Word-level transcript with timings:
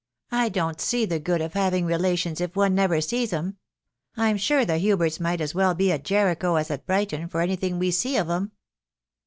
"I 0.31 0.49
don't 0.49 0.81
see 0.81 1.05
the 1.05 1.19
good 1.19 1.41
of 1.41 1.53
having 1.53 1.85
relations, 1.85 2.41
if 2.41 2.55
one 2.55 2.73
never 2.73 3.01
sees 3.01 3.31
'em. 3.31 3.57
I'm 4.17 4.35
sure 4.37 4.65
the 4.65 4.79
Huberts 4.81 5.19
might 5.19 5.41
as 5.41 5.53
well 5.53 5.75
be 5.75 5.91
at 5.91 6.03
Jericho 6.03 6.55
as 6.55 6.71
at 6.71 6.87
Brighton, 6.87 7.27
for 7.27 7.39
anything 7.41 7.77
we 7.77 7.91
see 7.91 8.17
of 8.17 8.27
'em." 8.27 8.51